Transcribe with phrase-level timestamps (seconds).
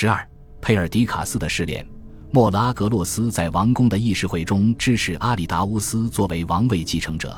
[0.00, 0.24] 十二，
[0.60, 1.84] 佩尔迪卡斯的试炼。
[2.30, 7.36] 莫拉格洛斯在王宫的议事会中支持阿里达乌斯作为王位继承者，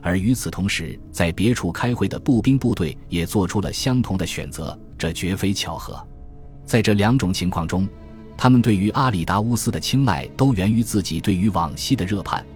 [0.00, 6.00] 而与此同时，在别处开会的步兵部队也做出了相同的选择，这绝非巧合。
[6.64, 7.88] 在这两种情况中，
[8.36, 12.46] 他们对于阿里达乌斯的青睐都源于自己对于往昔的热盼。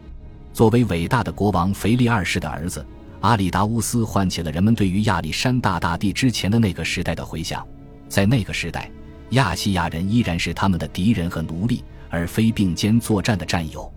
[0.52, 2.86] 作为伟大的国王腓力二世的儿子，
[3.22, 7.66] 阿里达乌斯唤起了人们对于亚历山大大帝之前的那个时代的回响，
[8.09, 8.88] 在那个时代。
[9.32, 13.90] 亚细亚人依然是他们的敌人和奴隶，而非并肩作战的战友。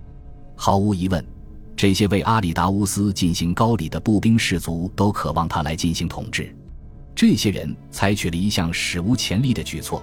[0.55, 1.23] 毫无疑问，
[1.75, 6.55] 这些为阿里达乌斯进行高礼的步兵士卒都渴望他来进行统治。
[7.13, 10.01] 这些人采取了一项史无前例的举措：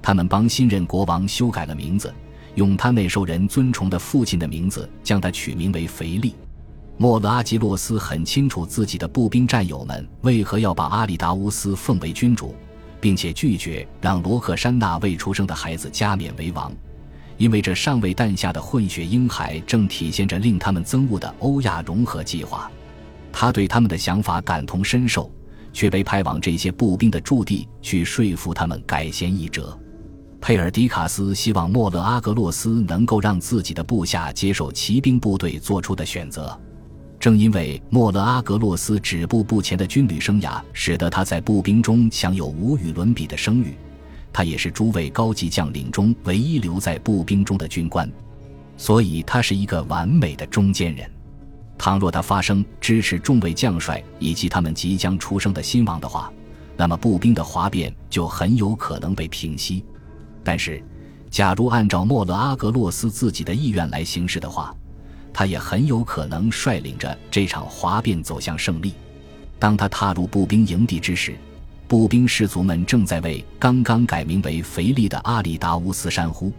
[0.00, 2.12] 他们帮新任国王修改了名字，
[2.56, 6.34] 用他那受人尊崇的父亲的名字将他取名为腓力。
[6.96, 12.54] 莫勒阿基洛斯很清楚自己的步兵战友们为何要把阿里达乌斯奉为君主。
[13.02, 16.72] 并且拒绝让罗克珊娜未出生的孩子加冕为王，
[17.36, 22.70] 因为这尚未诞下的混血婴孩正体现着令他们憎恶的欧亚融合计划。
[23.32, 25.28] 他对他们的想法感同身受，
[25.72, 29.76] 却被派往这些步兵的驻地去说服他们改弦易辙。
[30.40, 36.56] 佩尔迪卡斯希望莫勒阿格洛斯能够让自己的部下接受骑兵部队做出的选择。
[37.22, 43.76] 正因为莫勒阿格洛斯止步不前的军旅生涯，使得他在步兵中享有无与伦比的声誉。
[44.32, 48.10] 他也是诸位高级将领中唯一留在步兵中的军官，
[48.76, 51.08] 所以他是一个完美的中间人。
[51.78, 56.28] 倘若他发声支持众位将帅以及他们即将出生的新王的话，
[56.76, 59.84] 那么步兵的哗变就很有可能被平息。
[60.42, 60.82] 但是，
[61.30, 64.74] 假如按照莫勒阿格洛斯自己的意愿来行事的话，
[65.32, 68.92] 他也很有可能率领着这场哗变走向胜利。
[69.58, 71.34] 当他踏入步兵营地之时，
[71.88, 76.52] 步兵士卒们正在为刚刚改名为腓力的阿里达乌斯山呼。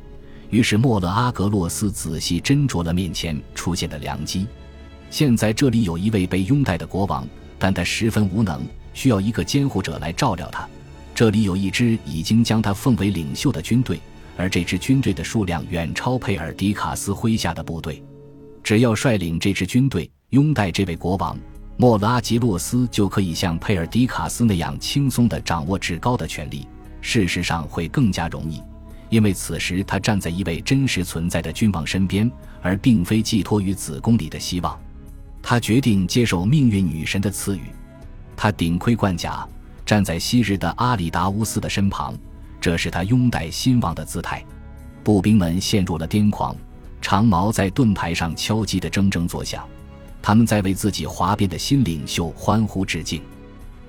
[0.49, 4.45] 于是莫勒阿格洛斯仔细斟酌了面前出现的良机。
[5.09, 8.61] 现在这里有一位被拥戴的国王，但他十分无能，
[8.93, 10.67] 需要一个监护者来照料他。
[11.15, 13.99] 这里有一支已经将他奉为领袖的军队，
[14.37, 18.03] 而这支军队的数量远超佩尔迪卡斯麾下的部队。
[18.63, 21.37] 只要率领这支军队，拥戴这位国王
[21.75, 26.65] 莫拉吉洛斯，就可以像佩尔迪卡斯那样轻松地掌握至高的权力。
[27.01, 28.63] 事实上，会更加容易，
[29.09, 32.31] 因为此时他站在一位真实存在的君王身边，
[32.61, 34.79] 而并非寄托于子宫里的希望。
[35.41, 37.63] 他决定接受命运女神的赐予。
[38.37, 39.45] 他顶盔贯甲，
[39.85, 42.15] 站在昔日的阿里达乌斯的身旁，
[42.61, 44.41] 这是他拥戴新王的姿态。
[45.03, 46.55] 步兵们陷入了癫狂。
[47.03, 49.67] 长矛在盾牌上敲击的铮铮作响，
[50.21, 53.21] 他们在为自己哗变的新领袖欢呼致敬。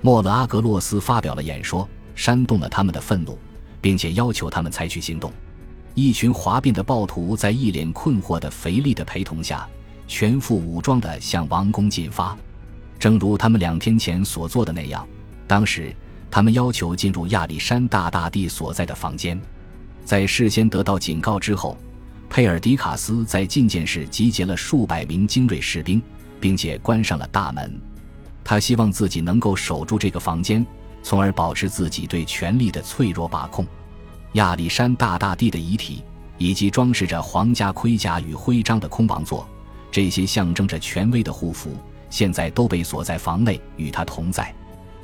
[0.01, 3.39] 莫勒阿格洛斯发表了演说，煽动了他们的愤怒，
[3.79, 5.31] 并且要求他们采取行动。
[5.93, 9.65] 一群哗变的暴徒在一脸困惑的腓力的陪同下，
[10.09, 12.37] 全副武装地向王宫进发，
[12.99, 15.07] 正如他们两天前所做的那样。
[15.47, 15.95] 当时，
[16.29, 19.39] 他们要求进入亚历山大大帝所在的房间，
[20.03, 21.77] 在事先得到警告之后。
[22.29, 26.01] 佩尔迪卡斯在觐见室集结了数百名精锐士兵，
[26.39, 27.79] 并且关上了大门。
[28.43, 30.65] 他希望自己能够守住这个房间，
[31.01, 33.65] 从而保持自己对权力的脆弱把控。
[34.33, 36.03] 亚历山大大帝的遗体
[36.37, 39.47] 以及装饰着皇家盔甲与徽章的空王座，
[39.89, 41.77] 这些象征着权威的护符，
[42.09, 44.53] 现在都被锁在房内，与他同在。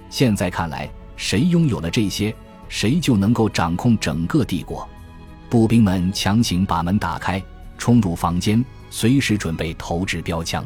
[0.09, 2.35] 现在看来，谁拥有了这些，
[2.67, 4.87] 谁就能够掌控整个帝国。
[5.51, 7.43] 步兵们强行把门打开，
[7.77, 10.65] 冲入房间，随时准备投掷标枪。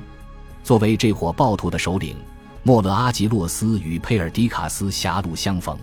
[0.63, 2.15] 作为这伙暴徒的首领，
[2.61, 5.75] 莫勒阿吉洛斯与佩尔迪卡斯狭路相逢，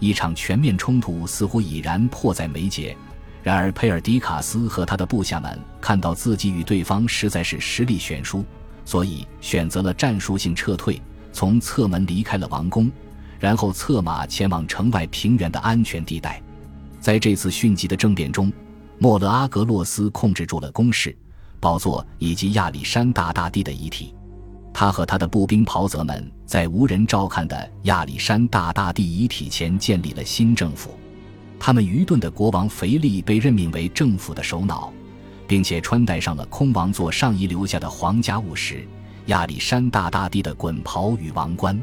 [0.00, 2.96] 一场全面冲突似乎已然迫在眉睫。
[3.40, 8.44] 然而，佩尔迪卡斯和他的部下们看到自己与对方实在是实力悬殊，
[8.84, 11.00] 所以选择了战术性撤退，
[11.32, 12.90] 从侧门离开了王宫，
[13.38, 16.42] 然后策马前往城外平原的安全地带。
[17.04, 18.50] 在这次迅疾的政变中，
[18.98, 21.14] 莫勒阿格洛斯控制住了宫室、
[21.60, 24.14] 宝座以及亚历山大大帝的遗体。
[24.72, 30.98] 他和他的步兵袍泽们在无人照看的亚历山大大帝遗体前建立了新政府。
[31.60, 34.90] 他们愚钝的国王腓力被任命为政府的首脑，
[35.46, 38.88] 并且穿戴上了空王座上遗留下的皇家物石——
[39.28, 41.78] 亚历山大大帝的滚袍与王冠。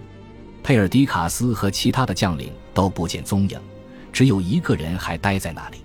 [0.63, 3.59] 佩尔迪卡斯和其他的将领都不见踪影。
[4.11, 5.77] 只有一个人还待在那里，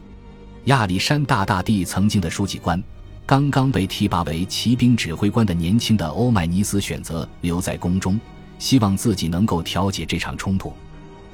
[0.65, 2.83] 亚历山大大帝曾经的书记官，
[3.25, 8.19] 刚刚被提拔为骑兵指挥官的年轻的欧迈尼斯选择留在宫中，
[8.59, 10.73] 希望自己能够调解这场冲突。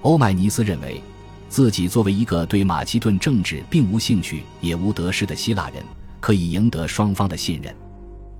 [0.02, 1.00] 欧迈尼斯认为，
[1.48, 5.82] 自己作为一个对马其顿政治并无兴趣也无得失的希腊人，
[6.20, 7.74] 可以赢得双方的信任。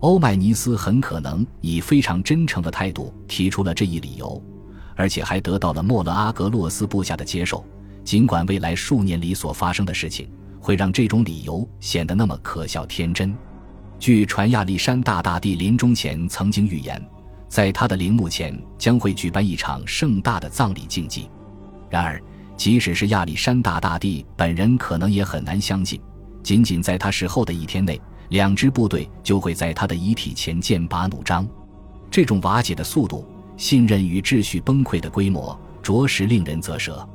[0.01, 4.43] 欧迈尼斯很可能以非常真诚的态度提出了这一理由，
[4.97, 7.65] 而且还得到了莫勒阿格洛斯部下的接受。
[8.05, 10.29] 尽管未来数年里所发生的事情
[10.61, 13.35] 会让这种理由显得那么可笑天真。
[13.99, 17.01] 据传，亚历山大大帝临终前曾经预言，
[17.49, 21.29] 在他的陵墓前将会举办一场盛大的葬礼竞技。
[21.89, 22.21] 然而，
[22.57, 26.01] 即使是亚历山大大帝本人，可能也很难相信，
[26.43, 28.01] 仅仅在他死后的一天内，
[28.31, 31.49] 两支部队就会在他的遗体前剑拔弩张。
[32.11, 33.25] 这种瓦解的速度、
[33.57, 37.09] 信任与秩序崩溃的规模，着实令人啧舌。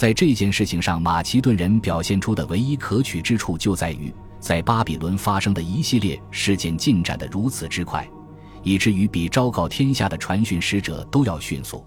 [0.00, 4.10] 在这件事情上，马其顿人表现出的唯一可取之处，就在于。
[4.38, 8.08] 在巴比伦发生的一系列事件进展得如此之快，
[8.62, 11.84] 以至于比昭告天下的传讯使者都要迅速。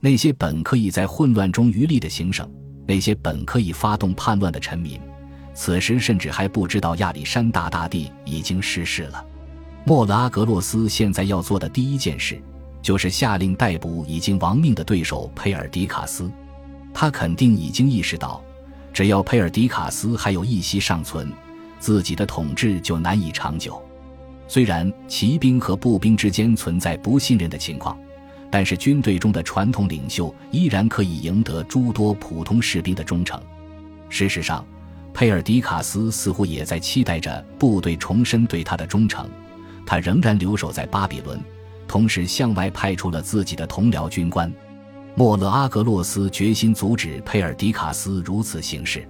[0.00, 2.46] 那些本可以在混乱中渔利的行省，
[2.86, 5.00] 那些本可以发动叛乱的臣民，
[5.54, 9.24] 此时甚至还不知道亚历山大大帝已经逝世了。
[9.86, 12.38] 莫拉格洛斯现在要做的第一件事，
[12.82, 16.30] 就是下令逮捕已经亡命的对手佩尔迪卡斯。
[16.98, 18.42] 他肯定已经意识到，
[18.90, 21.30] 只要佩尔迪卡斯还有一息尚存。
[21.78, 23.82] 自己的统治就难以长久。
[24.48, 27.98] 虽然骑兵和步兵之间存在不信任的情况，
[28.50, 33.38] 但是军队中的传统领袖依然可以赢得诸多普通士兵的忠诚。
[34.08, 34.64] 事实上，
[35.12, 39.28] 佩尔迪卡斯似乎也在期待着部队重申对他的忠诚。
[39.84, 41.38] 他仍然留守在巴比伦，
[41.86, 44.50] 同时向外派出了自己的同僚军官。
[45.18, 49.08] 莫勒阿格洛斯决心阻止佩尔迪卡斯如此行事。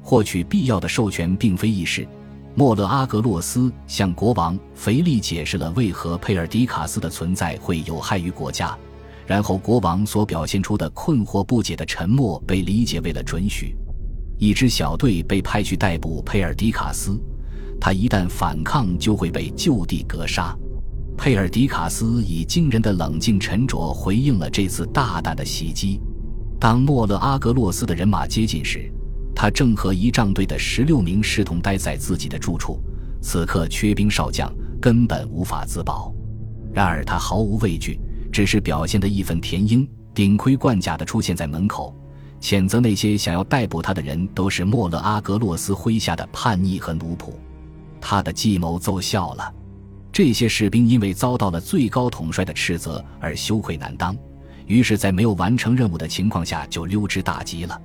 [0.00, 2.06] 获取必要的授权并非易事。
[2.54, 8.78] 莫勒阿格洛斯向国王腓力解释了为何佩尔迪卡斯的存在会有害于国家，
[9.26, 13.74] 然后国王所表现出的困惑不解的沉默被理解为了准许。
[14.38, 17.20] 一支小队被派去逮捕佩尔迪卡斯，
[17.80, 20.56] 他一旦反抗就会被就地格杀。
[21.22, 26.00] 佩尔迪卡斯以惊人的冷静沉着回应了这次大胆的袭击。
[26.58, 28.90] 当莫勒阿格洛斯的人马接近时，
[29.36, 32.82] 他正和仪仗队的十六名侍从待在自己的住处，
[33.20, 34.50] 此刻缺兵少将，
[34.80, 36.10] 根本无法自保。
[36.72, 38.00] 然而他毫无畏惧，
[38.32, 41.94] 只是表现的义愤填膺，顶盔贯甲地出现在门口，
[42.40, 47.34] 谴责那些想要逮捕他的人都是莫勒阿格洛斯麾下的叛逆和奴仆。
[48.00, 49.52] 他的计谋奏效了，
[50.12, 54.16] 这些士兵因为遭到了最高统帅的斥责而羞愧难当，
[54.66, 57.80] 于是，在没有完成任务的情况下就溜之大吉了。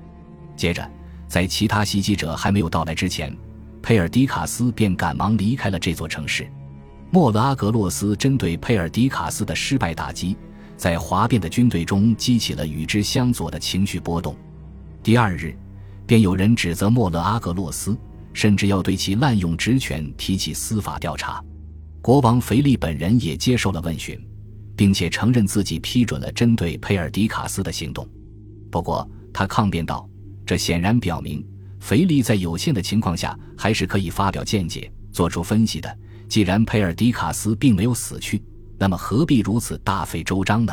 [0.56, 0.90] 接着。
[1.28, 3.36] 在其他袭击者还没有到来之前，
[3.82, 6.48] 佩尔迪卡斯便赶忙离开了这座城市。
[7.10, 10.38] 莫勒阿格洛斯针对佩尔迪卡斯的失败打击，
[10.78, 14.36] 在哗变的军队中激起了与之相左的情绪波动。
[15.02, 15.58] 第二日，
[16.06, 17.98] 便有人指责莫勒阿格洛斯，
[18.32, 21.44] 甚至要对其滥用职权提起司法调查。
[22.06, 24.16] 国王腓力本人也接受了问询，
[24.78, 28.08] 并且承认自己批准了针对佩尔迪卡斯的行动。
[28.70, 30.08] 不过，他抗辩道。
[30.46, 31.44] 这显然表明，
[31.80, 35.98] 腓力在有限的情况下还是可以发表见解、做出分析的。
[36.30, 38.40] 既然佩尔迪卡斯并没有死去，
[38.78, 40.72] 那么何必如此大费周章呢？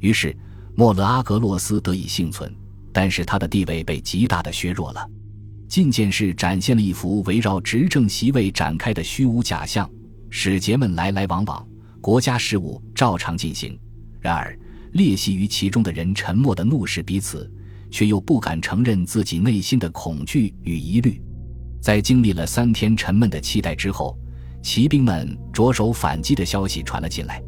[0.00, 0.36] 于是，
[0.74, 2.52] 莫勒阿格洛斯得以幸存，
[2.92, 5.08] 但是他的地位被极大的削弱了。
[5.68, 9.88] 觐见室展现了一幅围绕执政席位展开的虚无假象，
[10.38, 11.66] 使节们来来往往，
[11.98, 13.78] 国家事务照常进行。
[14.20, 14.54] 然而，
[14.92, 17.50] 列席于其中的人沉默地怒视彼此。
[17.88, 21.22] 却又不敢承认自己内心的恐惧与疑虑，
[21.80, 24.18] 在经历了三天沉闷的期待之后，
[24.60, 27.40] 骑兵们着手反击的消息传了进来。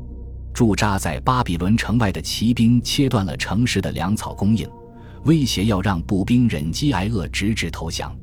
[0.54, 4.66] 驻扎在巴比伦城外的骑兵切断了城市的粮草供应，
[5.24, 8.16] 威胁要让步兵忍饥挨饿，直至投降。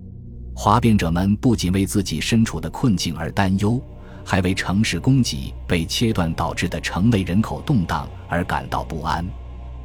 [0.55, 3.79] 哗变者们不仅为自己身处的困境而担忧，
[4.25, 9.23] 还为城市供给被切断导致的城内人口动荡而感到不安。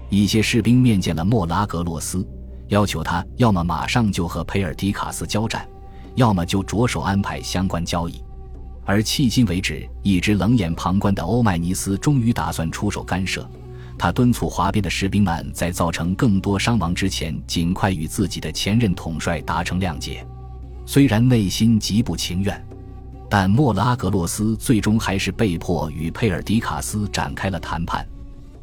[0.09, 2.27] 一些士兵面见了莫拉格洛斯，
[2.69, 5.69] 要求他要么马上就和佩尔迪卡斯交战，
[6.15, 8.21] 要么就着手安排相关交易。
[8.85, 13.49] 而迄今为止一直冷眼旁观的欧迈尼斯终于打算出手干涉。
[13.97, 20.27] 他敦促华边的士兵们在造成更多伤亡之前，尽快与自己的前任统帅达成谅解。
[20.87, 22.67] 虽然内心极不情愿，
[23.31, 28.05] 但莫拉格洛斯最终还是被迫与佩尔迪卡斯展开了谈判。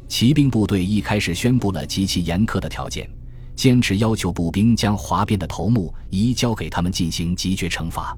[0.06, 3.08] 骑兵部队一开始宣布了极其严苛的条件，
[3.56, 8.14] 坚持要求步兵将哗变的头目移交给他们进行极决惩罚。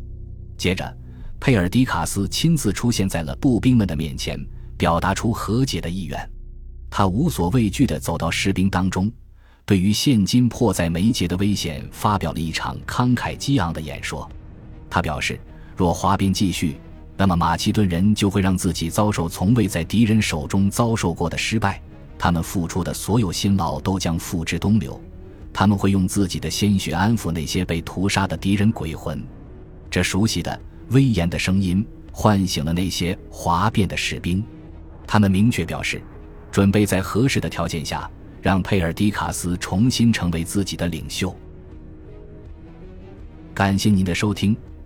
[0.59, 0.97] 接着，
[1.39, 4.37] 佩尔迪卡斯亲自出现在了步兵们的面前，
[4.77, 6.31] 表达出和解的意愿。
[6.91, 9.09] 他无所畏惧地走到士兵当中，
[9.65, 14.29] 对于现今迫在眉睫的危险，发表了一场慷慨激昂的演说。
[14.91, 15.39] 他表示，
[15.81, 16.77] 若哗变继续，
[17.17, 21.81] 那么马其顿人就会让自己遭受从未在敌人手中遭受过的失败，
[22.19, 25.01] 他们付出的所有辛劳都将付之东流，
[25.55, 29.27] 他们会用自己的鲜血安抚那些被屠杀的敌人鬼魂。
[29.91, 30.61] 这熟悉的、
[30.91, 31.83] 威严的声音
[32.13, 34.45] 唤醒了那些哗变的士兵，
[35.07, 36.03] 他们明确表示，
[36.53, 38.07] 准备在合适的条件下
[38.43, 41.35] 让佩尔迪卡斯重新成为自己的领袖。
[43.55, 44.55] 感谢您的收听，